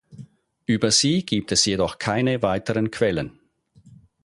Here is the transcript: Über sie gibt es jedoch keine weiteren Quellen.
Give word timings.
Über 0.65 0.89
sie 0.89 1.27
gibt 1.27 1.51
es 1.51 1.63
jedoch 1.65 1.99
keine 1.99 2.41
weiteren 2.41 2.89
Quellen. 2.89 3.37